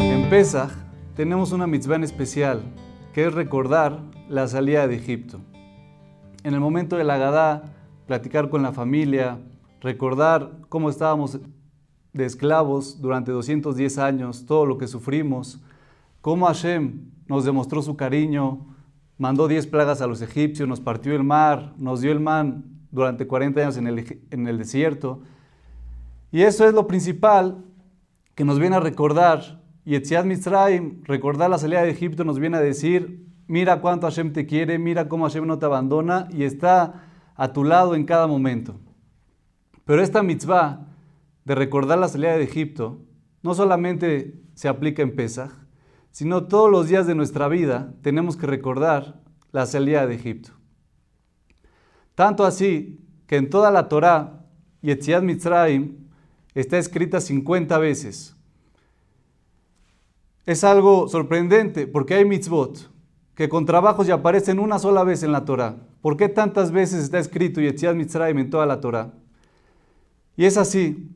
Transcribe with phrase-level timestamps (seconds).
[0.00, 0.70] En Pesach
[1.14, 2.62] tenemos una mitzvah especial,
[3.14, 5.40] que es recordar la salida de Egipto.
[6.42, 7.62] En el momento de la Gadá,
[8.06, 9.38] platicar con la familia,
[9.80, 11.38] recordar cómo estábamos
[12.12, 15.60] de esclavos durante 210 años, todo lo que sufrimos,
[16.26, 18.66] cómo Hashem nos demostró su cariño,
[19.16, 23.28] mandó 10 plagas a los egipcios, nos partió el mar, nos dio el man durante
[23.28, 25.20] 40 años en el, en el desierto.
[26.32, 27.64] Y eso es lo principal
[28.34, 29.62] que nos viene a recordar.
[29.84, 34.32] Y Etziad Mitzrayim, recordar la salida de Egipto, nos viene a decir, mira cuánto Hashem
[34.32, 37.04] te quiere, mira cómo Hashem no te abandona y está
[37.36, 38.80] a tu lado en cada momento.
[39.84, 40.88] Pero esta mitzvah
[41.44, 43.00] de recordar la salida de Egipto
[43.44, 45.65] no solamente se aplica en Pesach,
[46.16, 49.20] sino todos los días de nuestra vida tenemos que recordar
[49.52, 50.52] la salida de Egipto.
[52.14, 54.46] Tanto así que en toda la Torá,
[54.80, 56.08] Yetziat Mitzrayim
[56.54, 58.34] está escrita 50 veces.
[60.46, 62.90] Es algo sorprendente porque hay mitzvot
[63.34, 65.76] que con trabajos ya aparecen una sola vez en la Torá.
[66.00, 69.12] ¿Por qué tantas veces está escrito Yetziat Mitzrayim en toda la Torá?
[70.34, 71.10] Y es así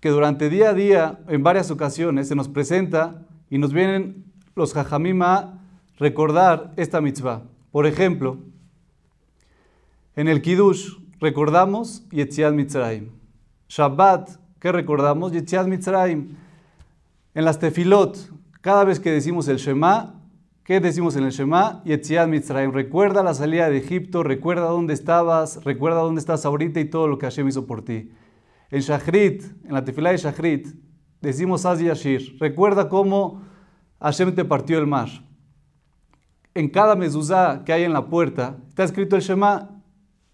[0.00, 4.72] que durante día a día, en varias ocasiones, se nos presenta y nos vienen los
[4.72, 5.60] jajamim a
[5.98, 7.42] recordar esta mitzvah.
[7.70, 8.38] Por ejemplo,
[10.14, 13.10] en el Kiddush recordamos Yetziat Mitzrayim.
[13.68, 15.32] Shabbat, ¿qué recordamos?
[15.32, 16.36] Yetziat Mitzrayim.
[17.34, 18.16] En las tefilot,
[18.62, 20.14] cada vez que decimos el Shema,
[20.64, 21.82] ¿qué decimos en el Shema?
[21.84, 22.72] Yetziat Mitzrayim.
[22.72, 27.18] Recuerda la salida de Egipto, recuerda dónde estabas, recuerda dónde estás ahorita y todo lo
[27.18, 28.10] que Hashem hizo por ti.
[28.70, 30.68] En Shachrit, en la tefilá de Shachrit,
[31.20, 32.36] decimos Az Yashir.
[32.38, 33.42] Recuerda cómo
[34.00, 35.08] Hashem te partió el mar.
[36.54, 39.70] En cada mezuzá que hay en la puerta, está escrito el Shema.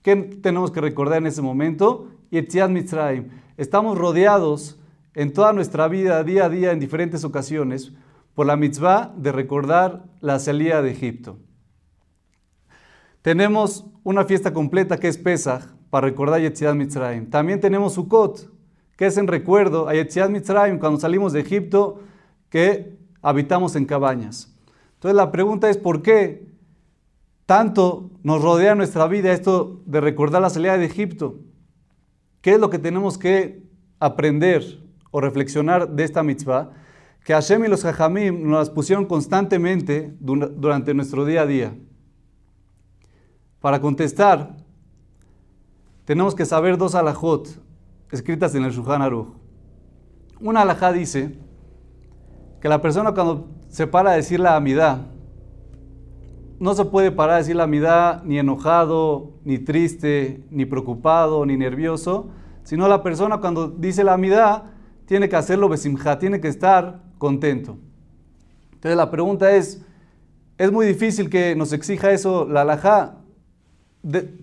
[0.02, 2.08] ¿Qué tenemos que recordar en ese momento?
[2.30, 3.28] Yetziat Mitzrayim.
[3.56, 4.78] Estamos rodeados
[5.14, 7.92] en toda nuestra vida, día a día, en diferentes ocasiones,
[8.34, 11.38] por la mitzvah de recordar la salida de Egipto.
[13.20, 17.28] Tenemos una fiesta completa que es Pesach para recordar Yetziat Mitzrayim.
[17.28, 18.51] También tenemos Sukkot,
[18.96, 22.00] que es en recuerdo a Yetziat Mitzrayim cuando salimos de Egipto,
[22.48, 24.54] que habitamos en cabañas.
[24.94, 26.52] Entonces la pregunta es, ¿por qué
[27.46, 31.40] tanto nos rodea nuestra vida esto de recordar la salida de Egipto?
[32.40, 33.62] ¿Qué es lo que tenemos que
[34.00, 34.62] aprender
[35.10, 36.72] o reflexionar de esta mitzvah?
[37.24, 41.74] Que Hashem y los Jajamim nos las pusieron constantemente durante nuestro día a día.
[43.60, 44.56] Para contestar,
[46.04, 47.61] tenemos que saber dos alajot
[48.12, 49.28] escritas en el Shulchan Aruch.
[50.40, 51.38] Una alajá dice
[52.60, 55.06] que la persona cuando se para a decir la amidad,
[56.60, 61.56] no se puede parar a decir la amidad ni enojado, ni triste, ni preocupado, ni
[61.56, 62.28] nervioso,
[62.62, 64.64] sino la persona cuando dice la amidad
[65.06, 67.78] tiene que hacerlo besimja, tiene que estar contento.
[68.74, 69.82] Entonces la pregunta es,
[70.58, 73.16] es muy difícil que nos exija eso la alajá.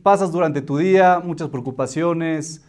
[0.04, 2.66] pasas durante tu día muchas preocupaciones,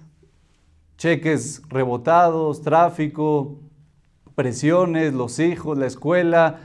[1.00, 3.58] cheques rebotados, tráfico,
[4.34, 6.60] presiones, los hijos, la escuela,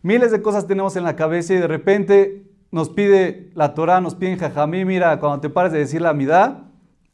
[0.00, 4.14] miles de cosas tenemos en la cabeza y de repente nos pide la Torah, nos
[4.14, 6.62] pide en Jajamí, mira, cuando te pares de decir la amidad,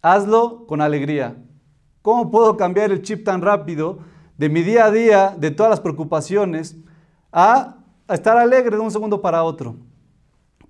[0.02, 1.36] hazlo con alegría.
[2.00, 3.98] ¿Cómo puedo cambiar el chip tan rápido
[4.38, 6.76] de mi día a día, de todas las preocupaciones,
[7.32, 7.78] a,
[8.08, 9.74] estar alegre de un segundo para otro?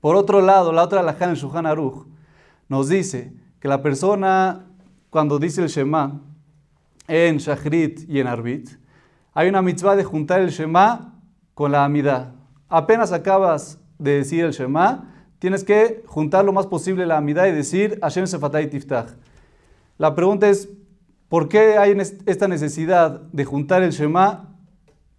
[0.00, 2.06] Por otro lado, la otra alajá en Shuhan Aruch
[2.66, 4.72] nos dice que la persona,
[5.12, 6.23] cuando dice el Shema,
[7.06, 8.71] en Shachrit y en Arbit,
[9.34, 11.21] hay una mitzvah de juntar el Shema
[11.53, 12.33] con la Amidad.
[12.71, 17.53] Apenas acabas de decir el Shema, tienes que juntar lo más posible la Amidad y
[17.53, 19.11] decir Hashem Sefatay Tiftach.
[19.99, 20.71] La pregunta es,
[21.29, 21.94] ¿por qué hay
[22.25, 24.56] esta necesidad de juntar el Shema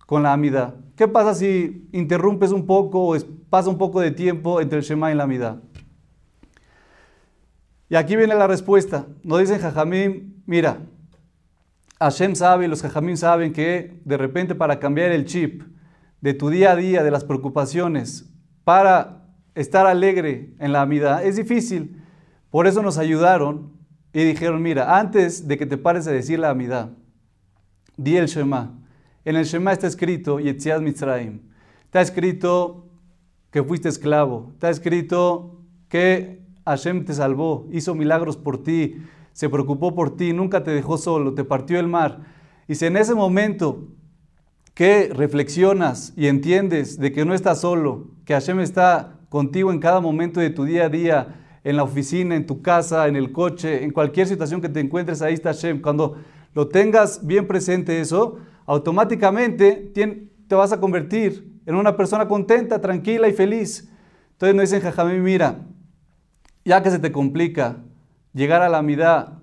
[0.08, 0.74] con la Amidad?
[0.96, 3.18] ¿Qué pasa si interrumpes un poco o
[3.48, 5.60] pasa un poco de tiempo entre el Shema y la Amidad?
[7.94, 9.06] Y aquí viene la respuesta.
[9.22, 10.80] Nos dicen Jajamim, mira,
[12.00, 15.62] Hashem sabe, los Jajamim saben que de repente para cambiar el chip
[16.20, 21.36] de tu día a día, de las preocupaciones, para estar alegre en la vida, es
[21.36, 22.02] difícil.
[22.50, 23.74] Por eso nos ayudaron
[24.12, 26.94] y dijeron, mira, antes de que te pares a decir la amidad,
[27.96, 28.72] di el Shema.
[29.24, 31.42] En el Shema está escrito Yetziat Mitzrayim.
[31.84, 32.90] Está escrito
[33.52, 34.50] que fuiste esclavo.
[34.54, 38.98] Está escrito que Hashem te salvó, hizo milagros por ti,
[39.34, 42.22] se preocupó por ti, nunca te dejó solo, te partió el mar.
[42.68, 43.88] Y si en ese momento
[44.74, 50.00] que reflexionas y entiendes de que no estás solo, que Hashem está contigo en cada
[50.00, 53.84] momento de tu día a día, en la oficina, en tu casa, en el coche,
[53.84, 55.82] en cualquier situación que te encuentres, ahí está Hashem.
[55.82, 56.18] Cuando
[56.54, 59.92] lo tengas bien presente eso, automáticamente
[60.48, 63.90] te vas a convertir en una persona contenta, tranquila y feliz.
[64.34, 65.66] Entonces nos dicen, Jajamí, mira,
[66.66, 67.78] ya que se te complica
[68.34, 69.40] llegar a la mitad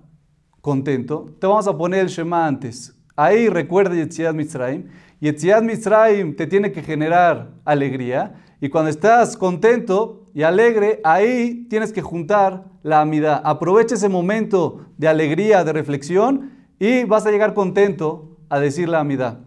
[0.61, 2.95] contento, te vamos a poner el Shema antes.
[3.15, 4.89] Ahí recuerda Yetziat Mitzrayim.
[5.19, 8.35] Yetziat Mitzrayim te tiene que generar alegría.
[8.59, 13.41] Y cuando estás contento y alegre, ahí tienes que juntar la amidad.
[13.43, 18.99] Aprovecha ese momento de alegría, de reflexión y vas a llegar contento a decir la
[18.99, 19.39] amidad.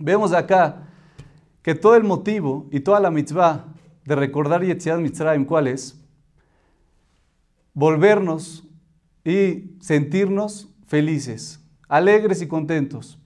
[0.00, 0.88] Vemos acá
[1.62, 3.66] que todo el motivo y toda la mitzvah
[4.04, 6.00] de recordar Yetziat Mitzrayim, ¿cuál es?
[7.78, 8.64] Volvernos
[9.24, 13.20] y sentirnos felices, alegres y contentos.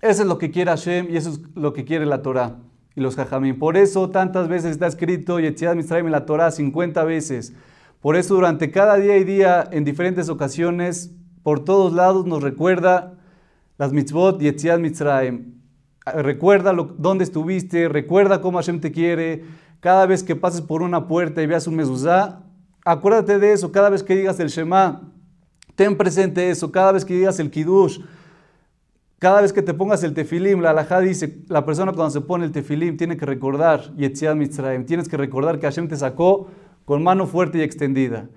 [0.00, 2.56] Eso es lo que quiere Hashem y eso es lo que quiere la Torah
[2.94, 3.58] y los Jajamim.
[3.58, 7.52] Por eso tantas veces está escrito Yetziat Mitzrayim en la Torah 50 veces.
[8.00, 11.12] Por eso durante cada día y día, en diferentes ocasiones,
[11.42, 13.18] por todos lados nos recuerda
[13.76, 15.60] las mitzvot Yetziat Mitzrayim.
[16.14, 19.44] Recuerda dónde estuviste, recuerda cómo Hashem te quiere.
[19.80, 22.45] Cada vez que pases por una puerta y veas un mezuzá,
[22.86, 23.70] acuérdate de eso.
[23.70, 25.02] Cada vez que digas el Shema,
[25.74, 26.72] ten presente eso.
[26.72, 28.00] Cada vez que digas el Kiddush,
[29.18, 32.44] cada vez que te pongas el tefilim, la alajá dice, la persona cuando se pone
[32.44, 36.48] el tefilim tiene que recordar Yetziat Mitzrayim, tienes que recordar que Hashem te sacó
[36.84, 38.28] con mano fuerte y extendida.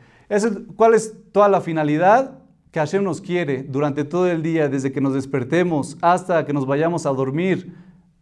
[0.75, 2.39] ¿Cuál es toda la finalidad?
[2.71, 6.65] que Hashem nos quiere durante todo el día, desde que nos despertemos hasta que nos
[6.65, 7.75] vayamos a dormir,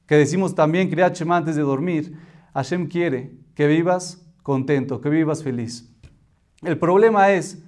[0.05, 2.13] que decimos también Kriyat Shema antes de dormir,
[2.53, 5.93] Hashem quiere que vivas contento, que vivas feliz.
[6.63, 7.63] El problema es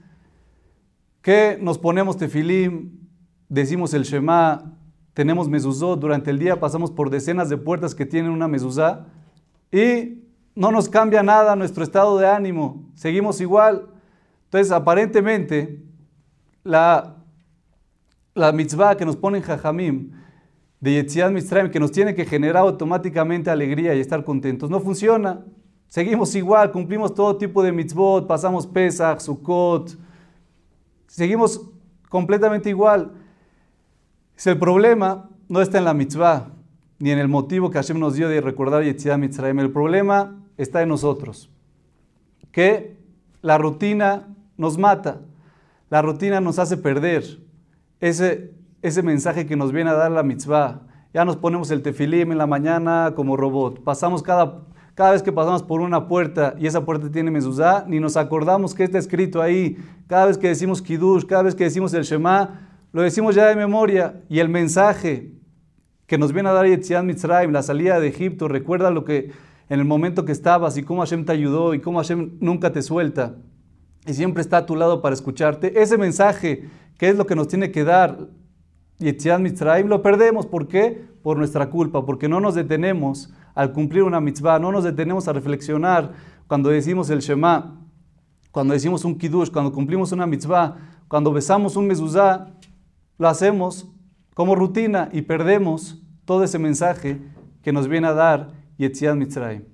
[1.21, 3.07] que nos ponemos tefilim,
[3.47, 4.77] decimos el Shema,
[5.13, 9.07] tenemos mezuzot, durante el día pasamos por decenas de puertas que tienen una mezuzá
[9.71, 10.23] y
[10.55, 13.89] no nos cambia nada nuestro estado de ánimo, seguimos igual.
[14.45, 15.83] Entonces, aparentemente,
[16.63, 17.17] la,
[18.33, 20.11] la mitzvah que nos pone en Jajamim
[20.79, 25.45] de Yetziat Mitzrayim, que nos tiene que generar automáticamente alegría y estar contentos, no funciona.
[25.89, 29.97] Seguimos igual, cumplimos todo tipo de mitzvot, pasamos Pesach, Sukkot,
[31.07, 31.61] seguimos
[32.09, 33.11] completamente igual.
[34.45, 36.51] El problema no está en la mitzvah,
[36.99, 39.59] ni en el motivo que Hashem nos dio de recordar Yetziat Mitzrayim.
[39.59, 41.49] El problema está en nosotros,
[42.51, 42.95] que
[43.41, 44.27] la rutina
[44.57, 45.21] nos mata.
[45.89, 47.23] La rutina nos hace perder
[47.99, 48.53] ese,
[48.83, 50.81] ese mensaje que nos viene a dar la mitzvah.
[51.13, 53.83] Ya nos ponemos el tefilim en la mañana como robot.
[53.83, 54.61] Pasamos cada,
[54.99, 58.75] cada vez que pasamos por una puerta y esa puerta tiene mezuzá, ni nos acordamos
[58.75, 59.77] que está escrito ahí.
[60.07, 63.55] Cada vez que decimos kiddush, cada vez que decimos el shema, lo decimos ya de
[63.55, 64.21] memoria.
[64.27, 65.31] Y el mensaje
[66.05, 69.31] que nos viene a dar Yetziat Mitzrayim, la salida de Egipto, recuerda lo que
[69.69, 72.81] en el momento que estabas y cómo Hashem te ayudó y cómo Hashem nunca te
[72.81, 73.37] suelta
[74.05, 75.81] y siempre está a tu lado para escucharte.
[75.81, 76.67] Ese mensaje,
[76.97, 78.27] que es lo que nos tiene que dar
[78.97, 80.45] Yetziat Mitzrayim, lo perdemos.
[80.45, 81.05] ¿Por qué?
[81.23, 85.33] Por nuestra culpa, porque no nos detenemos al cumplir una mitzvah, no nos detenemos a
[85.33, 86.13] reflexionar
[86.47, 87.79] cuando decimos el Shema,
[88.51, 90.77] cuando decimos un Kiddush, cuando cumplimos una mitzvah,
[91.07, 92.47] cuando besamos un mezuzá,
[93.17, 93.87] lo hacemos
[94.33, 97.19] como rutina y perdemos todo ese mensaje
[97.61, 99.65] que nos viene a dar Yetziat Mitzrayim.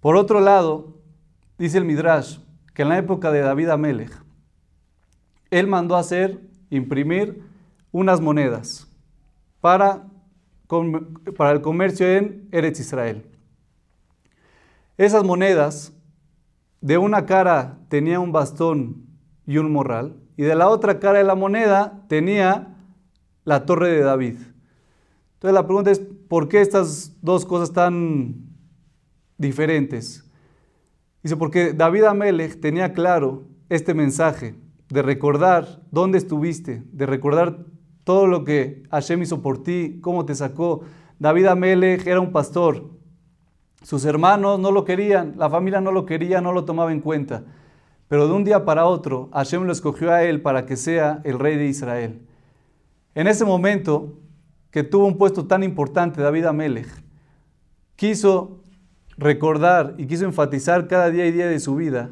[0.00, 1.00] Por otro lado,
[1.60, 2.38] Dice el Midrash
[2.72, 4.12] que en la época de David Amelech,
[5.50, 7.42] él mandó hacer, imprimir
[7.92, 8.90] unas monedas
[9.60, 10.06] para,
[11.36, 13.26] para el comercio en Eretz Israel.
[14.96, 15.92] Esas monedas,
[16.80, 19.06] de una cara tenía un bastón
[19.46, 22.76] y un morral, y de la otra cara de la moneda tenía
[23.44, 24.36] la torre de David.
[25.34, 28.46] Entonces la pregunta es, ¿por qué estas dos cosas tan
[29.36, 30.24] diferentes?
[31.22, 34.54] Dice, porque David Amelech tenía claro este mensaje
[34.88, 37.66] de recordar dónde estuviste, de recordar
[38.10, 40.80] todo lo que Hashem hizo por ti, cómo te sacó.
[41.20, 42.90] David Amelech era un pastor.
[43.84, 47.44] Sus hermanos no lo querían, la familia no lo quería, no lo tomaba en cuenta.
[48.08, 51.38] Pero de un día para otro, Hashem lo escogió a él para que sea el
[51.38, 52.26] rey de Israel.
[53.14, 54.18] En ese momento
[54.72, 56.88] que tuvo un puesto tan importante, David Amelech,
[57.94, 58.58] quiso
[59.18, 62.10] recordar y quiso enfatizar cada día y día de su vida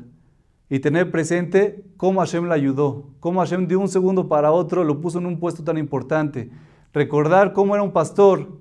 [0.70, 5.00] y tener presente cómo Hashem le ayudó, cómo Hashem de un segundo para otro lo
[5.00, 6.50] puso en un puesto tan importante.
[6.92, 8.58] Recordar cómo era un pastor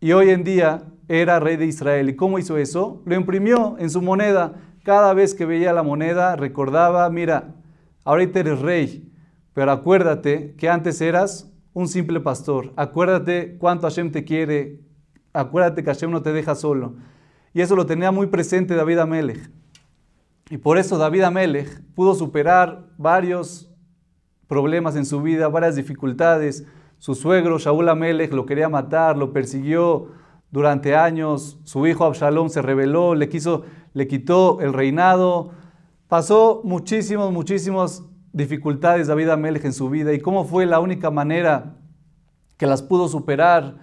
[0.00, 2.08] y hoy en día era rey de Israel.
[2.08, 3.02] ¿Y cómo hizo eso?
[3.04, 4.54] Lo imprimió en su moneda.
[4.84, 7.56] Cada vez que veía la moneda recordaba, mira,
[8.04, 9.12] ahorita eres rey,
[9.52, 12.72] pero acuérdate que antes eras un simple pastor.
[12.76, 14.80] Acuérdate cuánto Hashem te quiere.
[15.32, 16.94] Acuérdate que Hashem no te deja solo.
[17.52, 19.50] Y eso lo tenía muy presente David Amelech.
[20.50, 23.70] Y por eso David Amelech pudo superar varios
[24.48, 26.66] problemas en su vida, varias dificultades.
[26.98, 30.08] Su suegro Shaul Amelech lo quería matar, lo persiguió
[30.50, 31.60] durante años.
[31.62, 33.62] Su hijo Absalom se rebeló, le, quiso,
[33.94, 35.52] le quitó el reinado.
[36.08, 38.02] Pasó muchísimos, muchísimas
[38.32, 40.12] dificultades David Amelech en su vida.
[40.12, 41.76] ¿Y cómo fue la única manera
[42.56, 43.76] que las pudo superar?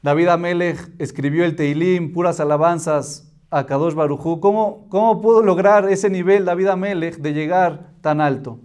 [0.00, 4.40] David Amelech escribió el Teilim, puras alabanzas a Kadosh Barujú.
[4.40, 8.58] ¿Cómo, ¿Cómo pudo lograr ese nivel David Amelech de llegar tan alto?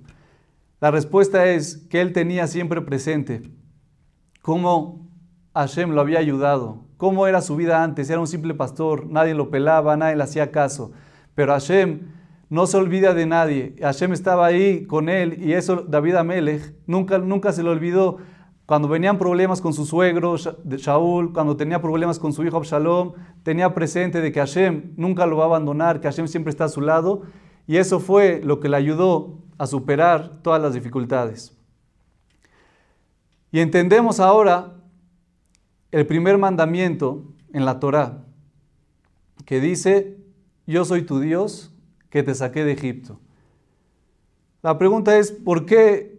[0.82, 3.44] La respuesta es que él tenía siempre presente
[4.42, 5.08] cómo
[5.54, 9.52] Hashem lo había ayudado, cómo era su vida antes, era un simple pastor, nadie lo
[9.52, 10.92] pelaba, nadie le hacía caso,
[11.36, 12.08] pero Hashem
[12.50, 17.20] no se olvida de nadie, Hashem estaba ahí con él y eso David Amelech nunca,
[17.20, 18.18] nunca se le olvidó.
[18.70, 23.74] Cuando venían problemas con su suegro Shaul, cuando tenía problemas con su hijo Absalom, tenía
[23.74, 26.80] presente de que Hashem nunca lo va a abandonar, que Hashem siempre está a su
[26.80, 27.24] lado
[27.66, 31.58] y eso fue lo que le ayudó a superar todas las dificultades.
[33.52, 34.76] Y entendemos ahora
[35.90, 38.24] el primer mandamiento en la Torá,
[39.46, 40.16] que dice,
[40.68, 41.74] yo soy tu Dios
[42.12, 43.20] que te saqué de Egipto.
[44.62, 46.19] La pregunta es, ¿por qué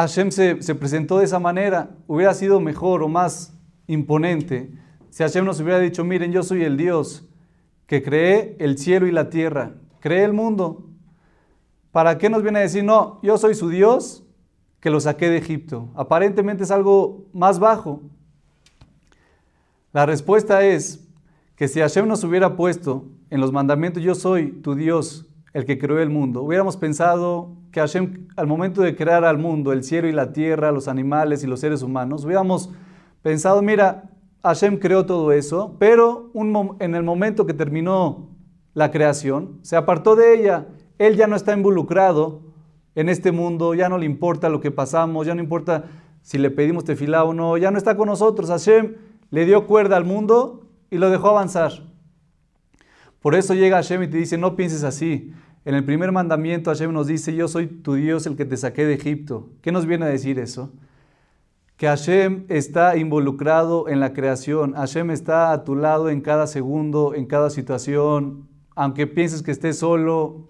[0.00, 1.90] Hashem se, se, presentó de esa manera?
[2.06, 3.54] Hubiera sido mejor o más
[3.86, 4.70] imponente
[5.10, 7.26] si Hashem nos hubiera dicho, miren, yo soy el Dios
[7.86, 10.90] que creé el cielo y la tierra, creé el mundo.
[11.90, 14.24] ¿Para qué nos viene a decir, no, yo soy su Dios
[14.80, 15.88] que lo saqué de Egipto?
[15.96, 18.02] Aparentemente es algo más bajo.
[19.92, 21.08] La respuesta es
[21.56, 25.78] que si Hashem nos hubiera puesto en los mandamientos, yo soy tu Dios, el que
[25.78, 30.08] creó el mundo, hubiéramos pensado que Hashem, al momento de crear al mundo, el cielo
[30.08, 32.70] y la tierra, los animales y los seres humanos, hubiéramos
[33.22, 34.10] pensado, mira,
[34.42, 36.30] Hashem creó todo eso, pero
[36.80, 38.30] en el momento que terminó
[38.74, 40.68] la creación, se apartó de ella.
[40.98, 42.42] Él ya no está involucrado
[42.94, 45.84] en este mundo, ya no le importa lo que pasamos, ya no importa
[46.22, 48.48] si le pedimos tefilá o no, ya no está con nosotros.
[48.50, 48.96] Hashem
[49.30, 51.72] le dio cuerda al mundo y lo dejó avanzar.
[53.20, 55.32] Por eso llega Hashem y te dice, no pienses así.
[55.68, 58.86] En el primer mandamiento Hashem nos dice, yo soy tu Dios el que te saqué
[58.86, 59.50] de Egipto.
[59.60, 60.72] ¿Qué nos viene a decir eso?
[61.76, 64.72] Que Hashem está involucrado en la creación.
[64.72, 68.48] Hashem está a tu lado en cada segundo, en cada situación.
[68.76, 70.48] Aunque pienses que estés solo,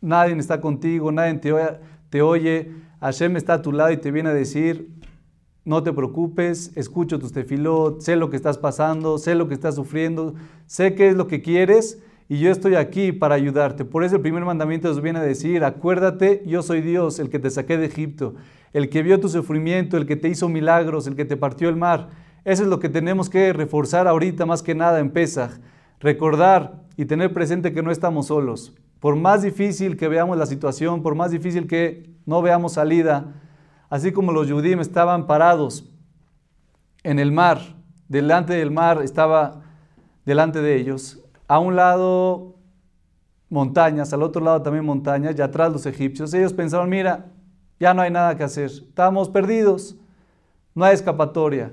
[0.00, 1.38] nadie está contigo, nadie
[2.08, 2.72] te oye.
[3.00, 4.94] Hashem está a tu lado y te viene a decir,
[5.66, 9.74] no te preocupes, escucho tus tefilot, sé lo que estás pasando, sé lo que estás
[9.74, 13.84] sufriendo, sé qué es lo que quieres y yo estoy aquí para ayudarte.
[13.84, 17.38] Por eso el primer mandamiento nos viene a decir, acuérdate, yo soy Dios, el que
[17.38, 18.34] te saqué de Egipto,
[18.72, 21.76] el que vio tu sufrimiento, el que te hizo milagros, el que te partió el
[21.76, 22.08] mar.
[22.44, 25.52] Eso es lo que tenemos que reforzar ahorita más que nada en Pesach.
[26.00, 28.74] Recordar y tener presente que no estamos solos.
[29.00, 33.34] Por más difícil que veamos la situación, por más difícil que no veamos salida,
[33.88, 35.88] así como los judíos estaban parados
[37.04, 37.60] en el mar,
[38.08, 39.62] delante del mar estaba
[40.24, 42.56] delante de ellos, a un lado
[43.48, 46.34] montañas, al otro lado también montañas, y atrás los egipcios.
[46.34, 47.26] Ellos pensaron, mira,
[47.78, 49.96] ya no hay nada que hacer, estamos perdidos,
[50.74, 51.72] no hay escapatoria.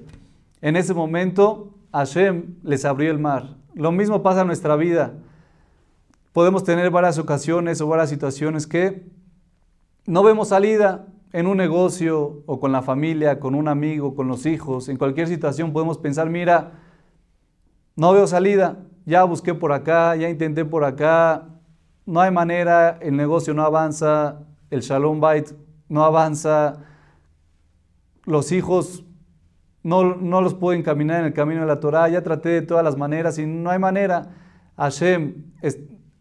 [0.62, 3.58] En ese momento, Hashem les abrió el mar.
[3.74, 5.14] Lo mismo pasa en nuestra vida.
[6.32, 9.06] Podemos tener varias ocasiones o varias situaciones que
[10.06, 14.46] no vemos salida, en un negocio o con la familia, con un amigo, con los
[14.46, 16.74] hijos, en cualquier situación podemos pensar, mira,
[17.96, 21.48] no veo salida, ya busqué por acá, ya intenté por acá,
[22.06, 25.52] no hay manera, el negocio no avanza, el Shalom Bait
[25.90, 26.80] no avanza,
[28.26, 29.04] los hijos
[29.84, 32.84] no, no los puedo encaminar en el camino de la Torah, ya traté de todas
[32.84, 34.32] las maneras y no hay manera.
[34.78, 35.36] Hashem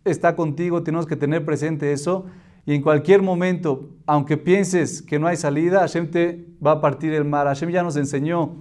[0.04, 2.26] está contigo, tenemos que tener presente eso
[2.64, 7.12] y en cualquier momento, aunque pienses que no hay salida, Hashem te va a partir
[7.12, 7.46] el mar.
[7.46, 8.56] Hashem ya nos enseñó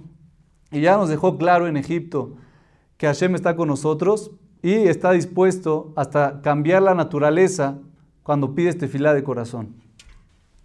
[0.70, 2.36] y ya nos dejó claro en Egipto
[3.02, 4.30] que Hashem está con nosotros
[4.62, 7.80] y está dispuesto hasta cambiar la naturaleza
[8.22, 9.74] cuando pides tefilá de corazón.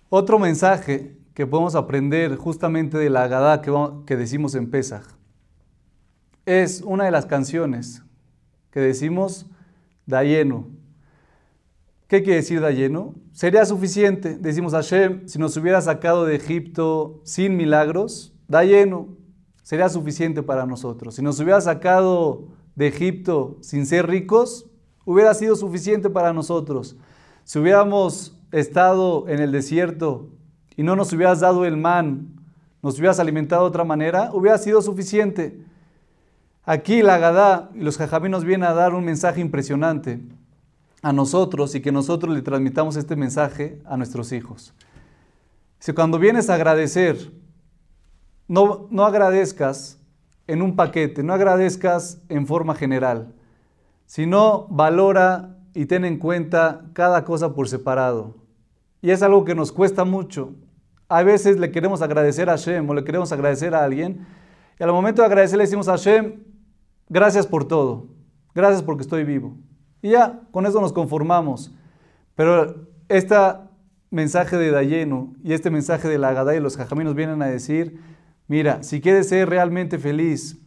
[0.09, 3.63] Otro mensaje que podemos aprender justamente de la Agadá
[4.05, 5.01] que, decimos en Pesach
[6.45, 8.03] es una de las canciones
[8.69, 9.47] que decimos
[10.05, 10.67] Dayenu,
[12.07, 13.15] ¿Qué quiere decir da lleno?
[13.31, 14.37] Sería suficiente.
[14.37, 19.07] Decimos Hashem, si nos hubiera sacado de Egipto sin milagros, da lleno.
[19.67, 21.15] Sería suficiente para nosotros.
[21.15, 22.45] Si nos hubiera sacado
[22.77, 24.65] de Egipto sin ser ricos,
[25.03, 26.95] hubiera sido suficiente para nosotros.
[27.43, 30.29] Si hubiéramos estado en el desierto
[30.77, 32.29] y no nos hubieras dado el man,
[32.81, 35.59] nos hubieras alimentado de otra manera, hubiera sido suficiente.
[36.63, 40.21] Aquí la Gadá y los jajamí nos vienen a dar un mensaje impresionante
[41.01, 44.73] a nosotros y que nosotros le transmitamos este mensaje a nuestros hijos.
[45.79, 47.17] Si cuando vienes a agradecer,
[48.47, 49.99] no, no agradezcas
[50.47, 53.33] en un paquete, no agradezcas en forma general,
[54.05, 58.35] sino valora y ten en cuenta cada cosa por separado.
[59.01, 60.55] Y es algo que nos cuesta mucho.
[61.09, 64.25] A veces le queremos agradecer a Hashem o le queremos agradecer a alguien
[64.79, 66.43] y al momento de agradecer le decimos a Hashem,
[67.09, 68.07] gracias por todo,
[68.53, 69.55] gracias porque estoy vivo.
[70.01, 71.73] Y ya, con eso nos conformamos.
[72.35, 73.35] Pero este
[74.11, 77.99] mensaje de Dayenu y este mensaje de la Agadá y los Jajaminos vienen a decir,
[78.47, 80.59] mira, si quieres ser realmente feliz,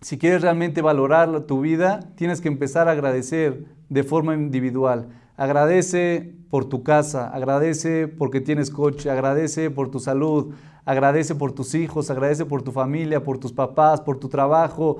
[0.00, 5.08] si quieres realmente valorar tu vida, tienes que empezar a agradecer de forma individual.
[5.36, 10.54] Agradece por tu casa, agradece porque tienes coche, agradece por tu salud,
[10.84, 14.98] agradece por tus hijos, agradece por tu familia, por tus papás, por tu trabajo,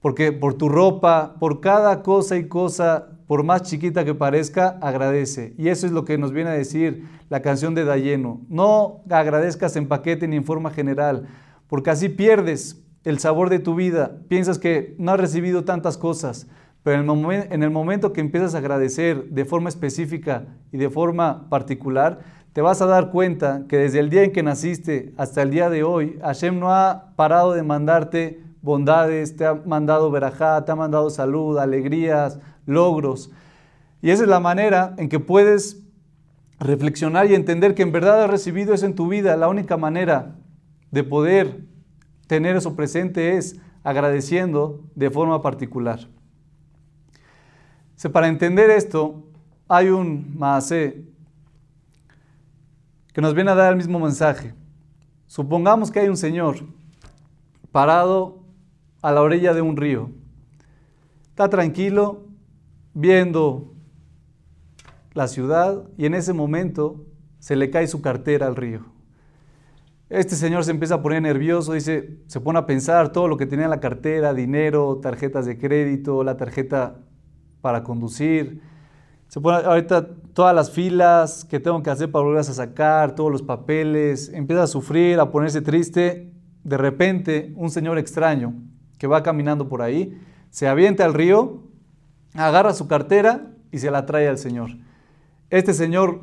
[0.00, 5.54] porque por tu ropa, por cada cosa y cosa, por más chiquita que parezca, agradece.
[5.56, 8.40] Y eso es lo que nos viene a decir la canción de Dayeno.
[8.48, 11.28] No agradezcas en paquete ni en forma general,
[11.70, 14.18] porque así pierdes el sabor de tu vida.
[14.28, 16.48] Piensas que no has recibido tantas cosas,
[16.82, 20.90] pero en el, en el momento que empiezas a agradecer de forma específica y de
[20.90, 22.18] forma particular,
[22.52, 25.70] te vas a dar cuenta que desde el día en que naciste hasta el día
[25.70, 30.76] de hoy, Hashem no ha parado de mandarte bondades, te ha mandado verajá, te ha
[30.76, 33.30] mandado salud, alegrías, logros.
[34.02, 35.84] Y esa es la manera en que puedes
[36.58, 39.36] reflexionar y entender que en verdad has recibido eso en tu vida.
[39.36, 40.34] La única manera
[40.90, 41.64] de poder
[42.26, 46.00] tener eso presente es agradeciendo de forma particular.
[48.12, 49.24] Para entender esto,
[49.68, 51.04] hay un maase
[53.12, 54.54] que nos viene a dar el mismo mensaje.
[55.26, 56.56] Supongamos que hay un señor
[57.70, 58.38] parado
[59.02, 60.10] a la orilla de un río.
[61.28, 62.24] Está tranquilo
[62.94, 63.74] viendo
[65.12, 67.04] la ciudad y en ese momento
[67.38, 68.86] se le cae su cartera al río.
[70.10, 73.46] Este señor se empieza a poner nervioso, dice, se pone a pensar todo lo que
[73.46, 76.96] tenía en la cartera, dinero, tarjetas de crédito, la tarjeta
[77.60, 78.60] para conducir.
[79.28, 83.30] Se pone ahorita todas las filas que tengo que hacer para volverlas a sacar, todos
[83.30, 86.32] los papeles, empieza a sufrir, a ponerse triste.
[86.64, 88.54] De repente, un señor extraño
[88.98, 90.20] que va caminando por ahí,
[90.50, 91.62] se avienta al río,
[92.34, 94.70] agarra su cartera y se la trae al Señor.
[95.50, 96.22] Este Señor,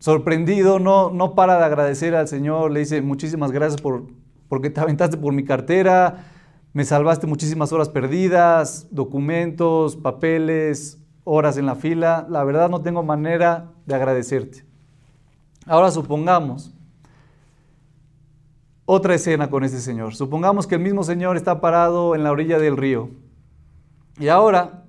[0.00, 4.06] sorprendido, no, no para de agradecer al Señor, le dice muchísimas gracias por,
[4.48, 6.24] porque te aventaste por mi cartera,
[6.72, 12.26] me salvaste muchísimas horas perdidas, documentos, papeles, horas en la fila.
[12.30, 14.64] La verdad no tengo manera de agradecerte.
[15.66, 16.72] Ahora supongamos
[18.84, 20.14] otra escena con este señor.
[20.14, 23.10] Supongamos que el mismo señor está parado en la orilla del río.
[24.18, 24.84] Y ahora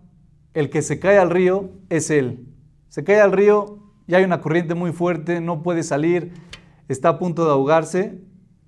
[0.54, 2.47] el que se cae al río es él.
[2.89, 3.81] Se cae al río
[4.12, 6.34] y hay una corriente muy fuerte, no puede salir,
[6.89, 8.19] está a punto de ahogarse.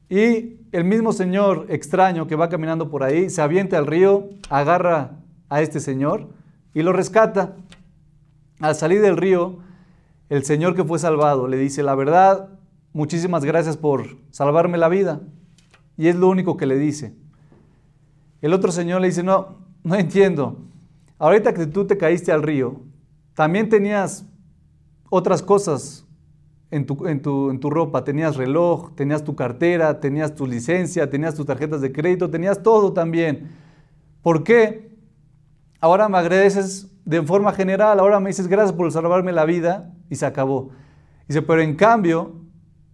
[0.09, 5.19] Y el mismo señor extraño que va caminando por ahí se avienta al río, agarra
[5.49, 6.29] a este señor
[6.73, 7.57] y lo rescata.
[8.61, 9.57] Al salir del río,
[10.29, 12.47] el señor que fue salvado le dice, la verdad,
[12.93, 15.19] muchísimas gracias por salvarme la vida.
[15.97, 17.17] Y es lo único que le dice.
[18.41, 20.63] El otro señor le dice, no, no entiendo.
[21.19, 22.79] Ahorita que tú te caíste al río,
[23.33, 24.25] también tenías
[25.15, 26.07] otras cosas
[26.71, 28.03] en tu, en, tu, en tu, ropa.
[28.03, 32.93] Tenías reloj, tenías tu cartera, tenías tu licencia, tenías tus tarjetas de crédito, tenías todo
[32.93, 33.51] también.
[34.23, 34.97] ¿Por qué?
[35.79, 40.15] Ahora me agradeces de forma general, ahora me dices gracias por salvarme la vida y
[40.15, 40.71] se acabó.
[41.27, 42.41] Dice, pero en cambio,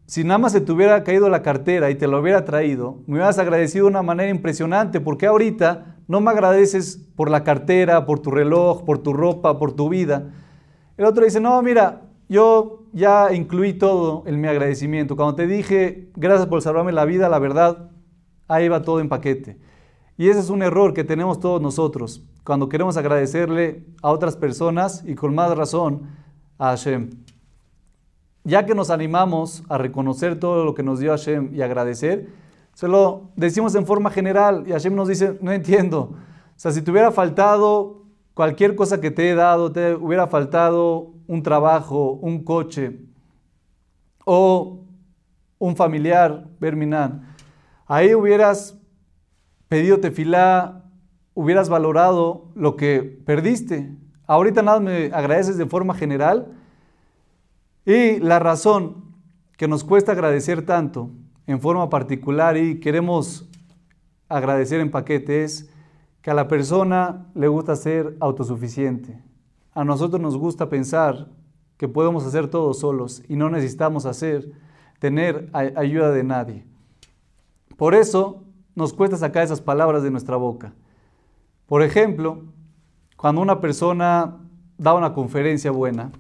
[0.05, 3.13] si nada más se te hubiera caído la cartera y te lo hubiera traído, me
[3.13, 8.19] hubieras agradecido de una manera impresionante, porque ahorita no me agradeces por la cartera, por
[8.19, 10.33] tu reloj, por tu ropa, por tu vida.
[10.97, 15.17] El otro dice, no, mira, yo ya incluí todo en mi agradecimiento.
[15.17, 17.91] Cuando te dije, gracias por salvarme la vida, la verdad,
[18.47, 19.59] ahí va todo en paquete.
[20.15, 25.03] Y ese es un error que tenemos todos nosotros, cuando queremos agradecerle a otras personas
[25.05, 26.03] y con más razón
[26.57, 27.09] a Hashem
[28.43, 32.29] ya que nos animamos a reconocer todo lo que nos dio Hashem y agradecer,
[32.73, 35.99] se lo decimos en forma general y Hashem nos dice, no entiendo.
[36.01, 36.15] O
[36.55, 37.98] sea, si te hubiera faltado
[38.39, 43.01] cualquier cosa que te he dado, te hubiera faltado un trabajo, un coche
[44.23, 44.85] o
[45.57, 47.35] un familiar, Berminan,
[47.85, 48.79] ahí hubieras
[49.67, 50.85] pedido tefilá,
[51.33, 53.93] hubieras valorado lo que perdiste.
[54.25, 56.47] Ahorita nada me agradeces de forma general
[57.85, 59.15] y la razón
[59.57, 61.11] que nos cuesta agradecer tanto
[61.45, 63.49] en forma particular y queremos
[64.29, 65.69] agradecer en paquete es
[66.29, 69.21] a la persona le gusta ser autosuficiente.
[69.73, 71.29] A nosotros nos gusta pensar
[71.77, 74.51] que podemos hacer todo solos y no necesitamos hacer,
[74.99, 76.65] tener ayuda de nadie.
[77.77, 78.43] Por eso
[78.75, 80.73] nos cuesta sacar esas palabras de nuestra boca.
[81.65, 82.43] Por ejemplo,
[83.15, 84.37] cuando una persona
[84.77, 86.11] da una conferencia buena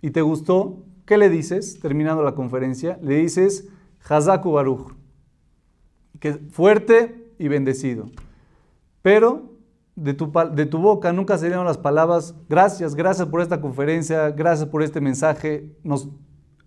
[0.00, 2.98] y te gustó, ¿qué le dices terminando la conferencia?
[3.02, 3.68] Le dices,
[4.08, 4.94] Hazaku Baruch,
[6.20, 8.10] que fuerte y bendecido.
[9.08, 9.54] Pero
[9.96, 14.68] de tu, de tu boca nunca salieron las palabras, gracias, gracias por esta conferencia, gracias
[14.68, 15.74] por este mensaje.
[15.82, 16.10] Nos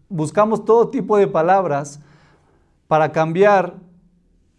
[0.10, 2.02] buscamos todo tipo de palabras
[2.88, 3.76] para cambiar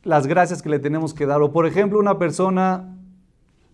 [0.05, 1.43] las gracias que le tenemos que dar.
[1.43, 2.97] O por ejemplo, una persona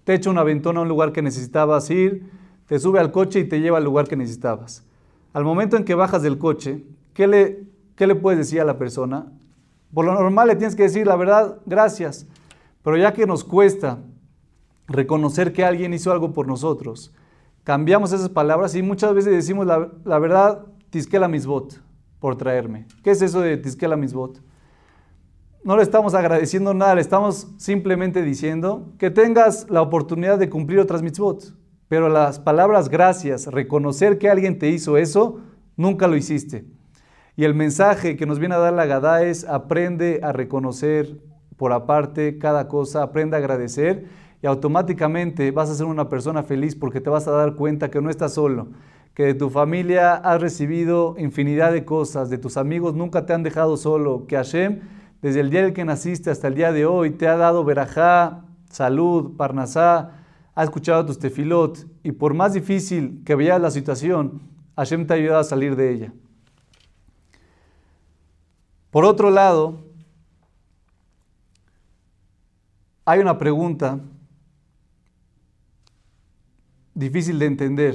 [0.05, 2.31] te echa una ventona a un lugar que necesitabas ir,
[2.67, 4.87] te sube al coche y te lleva al lugar que necesitabas.
[5.35, 8.79] Al momento en que bajas del coche, ¿qué le, qué le puedes decir a la
[8.79, 9.31] persona?
[9.93, 12.27] Por lo normal le tienes que decir la verdad, gracias.
[12.89, 13.99] Pero ya que nos cuesta
[14.87, 17.13] reconocer que alguien hizo algo por nosotros,
[17.63, 21.83] cambiamos esas palabras y muchas veces decimos la, la verdad, tisquela misbot,
[22.19, 22.87] por traerme.
[23.05, 24.41] ¿Qué es eso de tisquela misbot?
[25.63, 30.81] No le estamos agradeciendo nada, le estamos simplemente diciendo que tengas la oportunidad de cumplir
[30.81, 31.55] otras mitzvot.
[31.89, 35.41] Pero las palabras gracias, reconocer que alguien te hizo eso,
[35.77, 36.65] nunca lo hiciste.
[37.37, 41.28] Y el mensaje que nos viene a dar la Gadá es aprende a reconocer
[41.59, 44.07] por aparte cada cosa, aprende a agradecer
[44.41, 48.01] y automáticamente vas a ser una persona feliz porque te vas a dar cuenta que
[48.01, 48.69] no estás solo,
[49.13, 53.43] que de tu familia has recibido infinidad de cosas, de tus amigos nunca te han
[53.43, 54.81] dejado solo, que Hashem
[55.21, 58.45] desde el día en que naciste hasta el día de hoy te ha dado verajá,
[58.71, 60.13] salud, parnasá,
[60.55, 64.43] ha escuchado tus tefilot y por más difícil que veas la situación,
[64.77, 66.13] Hashem te ha ayudado a salir de ella.
[68.93, 69.88] Por otro lado,
[73.09, 74.01] hay una pregunta
[76.93, 77.95] difícil de entender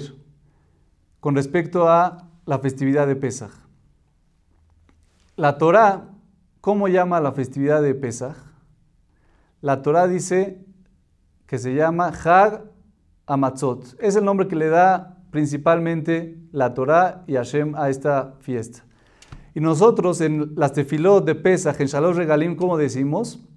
[1.19, 3.51] con respecto a la festividad de Pesaj.
[5.35, 6.09] La Torá,
[6.61, 8.37] ¿cómo llama la festividad de Pesaj?
[9.61, 10.65] La Torá dice
[11.45, 12.63] que se llama Hag
[13.27, 13.95] Amatzot.
[14.01, 18.83] Es el nombre que le da principalmente la Torá y Hashem a esta fiesta.
[19.53, 23.47] Y nosotros en las tefilot de Pesach, en Shalom Regalim, ¿cómo decimos?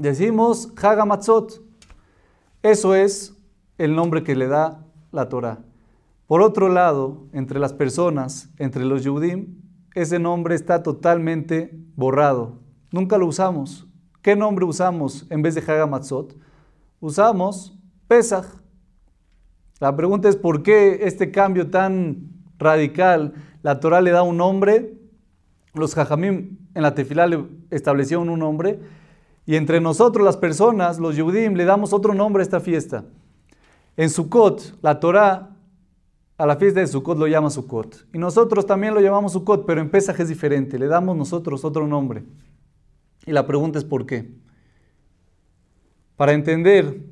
[0.00, 1.60] Decimos Hag Amatzot.
[2.62, 3.36] Eso es
[3.76, 4.82] el nombre que le da
[5.12, 5.58] la Torá.
[6.26, 9.60] Por otro lado, entre las personas, entre los Yudim,
[9.94, 12.60] ese nombre está totalmente borrado.
[12.90, 13.86] Nunca lo usamos.
[14.22, 16.34] ¿Qué nombre usamos en vez de Hagamatzot?
[17.00, 18.46] Usamos Pesach.
[19.80, 23.34] La pregunta es por qué este cambio tan radical.
[23.60, 24.98] La Torah le da un nombre,
[25.74, 28.80] los Jajamim en la tefilá le establecieron un nombre,
[29.50, 33.02] y entre nosotros las personas, los Yudim, le damos otro nombre a esta fiesta.
[33.96, 35.56] En Sukkot, la Torah
[36.38, 38.06] a la fiesta de Sukkot lo llama Sukkot.
[38.14, 40.78] Y nosotros también lo llamamos Sukkot, pero en Pesaj es diferente.
[40.78, 42.22] Le damos nosotros otro nombre.
[43.26, 44.32] Y la pregunta es ¿por qué?
[46.14, 47.02] Para entender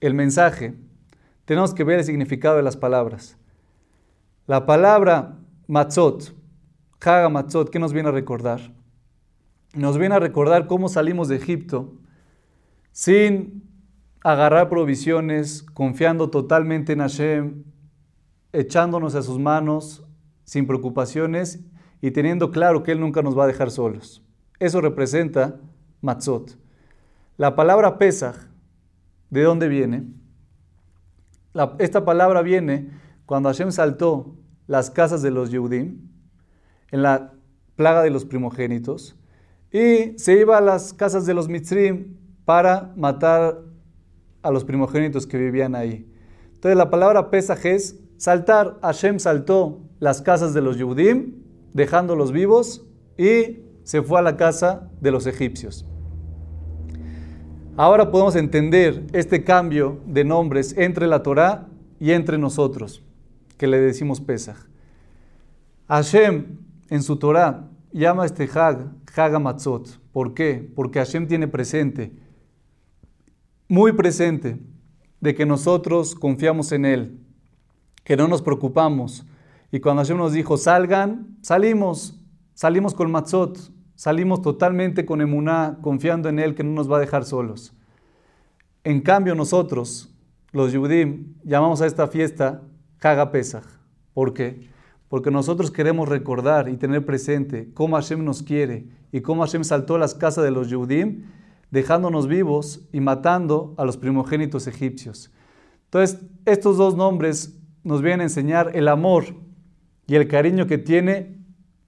[0.00, 0.74] el mensaje,
[1.44, 3.38] tenemos que ver el significado de las palabras.
[4.48, 5.38] La palabra
[5.68, 6.34] matzot,
[7.00, 8.60] Haga matzot, ¿qué nos viene a recordar?
[9.74, 11.94] Nos viene a recordar cómo salimos de Egipto
[12.92, 13.64] sin
[14.22, 17.64] agarrar provisiones, confiando totalmente en Hashem,
[18.52, 20.06] echándonos a sus manos,
[20.44, 21.64] sin preocupaciones
[22.00, 24.22] y teniendo claro que Él nunca nos va a dejar solos.
[24.60, 25.60] Eso representa
[26.00, 26.56] Matzot.
[27.36, 28.36] La palabra Pesach,
[29.30, 30.04] ¿de dónde viene?
[31.78, 32.90] esta palabra viene
[33.26, 36.00] cuando Hashem saltó las casas de los Yehudim
[36.90, 37.32] en la
[37.76, 39.16] plaga de los primogénitos
[39.74, 43.60] y se iba a las casas de los Mitzrim para matar
[44.40, 46.08] a los primogénitos que vivían ahí.
[46.54, 48.78] Entonces la palabra Pesaj es saltar.
[48.82, 52.86] Hashem saltó las casas de los Yudim, dejándolos vivos,
[53.18, 55.84] y se fue a la casa de los egipcios.
[57.76, 61.66] Ahora podemos entender este cambio de nombres entre la Torá
[61.98, 63.02] y entre nosotros,
[63.58, 64.68] que le decimos Pesaj.
[65.88, 66.58] Hashem
[66.90, 70.00] en su Torá llama a este Hag, Hag Amatzot.
[70.12, 70.70] ¿Por qué?
[70.74, 72.12] Porque Hashem tiene presente
[73.68, 74.58] muy presente
[75.20, 77.20] de que nosotros confiamos en Él,
[78.04, 79.26] que no nos preocupamos.
[79.72, 82.20] Y cuando Hashem nos dijo, salgan, salimos,
[82.52, 83.58] salimos con Matzot,
[83.94, 87.74] salimos totalmente con Emuná, confiando en Él que no nos va a dejar solos.
[88.84, 90.14] En cambio nosotros,
[90.52, 92.62] los Yudim, llamamos a esta fiesta
[93.00, 93.64] Haga Pesach.
[94.12, 94.68] ¿Por qué?
[95.14, 99.96] Porque nosotros queremos recordar y tener presente cómo Hashem nos quiere y cómo Hashem saltó
[99.96, 101.26] las casas de los Yehudim,
[101.70, 105.30] dejándonos vivos y matando a los primogénitos egipcios.
[105.84, 109.26] Entonces, estos dos nombres nos vienen a enseñar el amor
[110.08, 111.38] y el cariño que tiene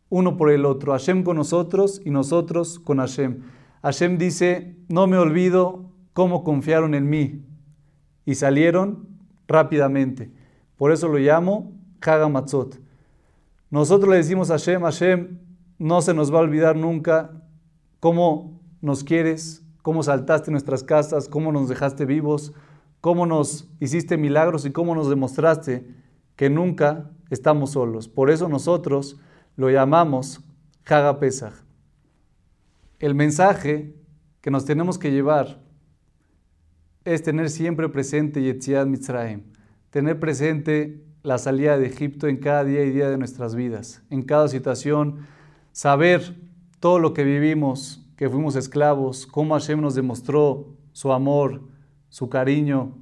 [0.08, 3.42] uno por el otro, Hashem con nosotros y nosotros con Hashem.
[3.82, 7.44] Hashem dice, no me olvido cómo confiaron en mí
[8.24, 9.08] y salieron
[9.48, 10.30] rápidamente.
[10.76, 12.85] Por eso lo llamo Hagamatzot.
[13.76, 15.38] Nosotros le decimos a Hashem, Hashem,
[15.78, 17.42] no se nos va a olvidar nunca
[18.00, 22.54] cómo nos quieres, cómo saltaste nuestras casas, cómo nos dejaste vivos,
[23.02, 25.86] cómo nos hiciste milagros y cómo nos demostraste
[26.36, 28.08] que nunca estamos solos.
[28.08, 29.20] Por eso nosotros
[29.56, 30.40] lo llamamos
[30.86, 31.52] Haga Pesach.
[32.98, 33.94] El mensaje
[34.40, 35.60] que nos tenemos que llevar
[37.04, 39.42] es tener siempre presente Yetziat Mitzrayim,
[39.90, 44.22] tener presente la salida de Egipto en cada día y día de nuestras vidas, en
[44.22, 45.26] cada situación,
[45.72, 46.36] saber
[46.78, 51.62] todo lo que vivimos, que fuimos esclavos, cómo Hashem nos demostró su amor,
[52.10, 52.96] su cariño.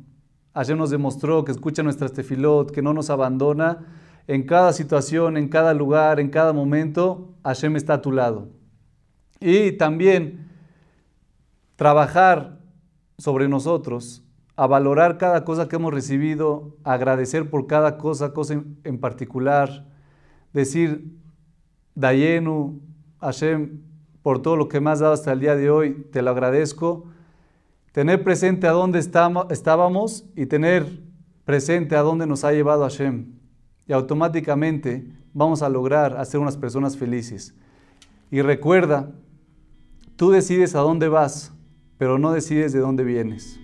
[0.54, 3.84] Hashem nos demostró que escucha nuestras tefilot, que no nos abandona
[4.26, 8.48] en cada situación, en cada lugar, en cada momento, Hashem está a tu lado.
[9.38, 10.48] Y también
[11.76, 12.58] trabajar
[13.18, 14.23] sobre nosotros,
[14.57, 19.87] a valorar cada cosa que hemos recibido, agradecer por cada cosa, cosa en, particular,
[20.53, 21.12] decir,
[21.95, 22.81] Dayenu,
[23.21, 23.81] Hashem,
[24.23, 27.07] por todo lo que me has dado hasta el día de hoy, te lo agradezco.
[27.93, 31.03] Tener presente a dónde estábamos y tener
[31.45, 33.35] presente a dónde nos ha llevado Hashem
[33.87, 37.55] y automáticamente vamos a lograr hacer unas personas felices.
[38.31, 39.12] Y recuerda,
[40.17, 41.53] tú decides a dónde vas,
[41.99, 43.61] pero no decides de dónde vienes.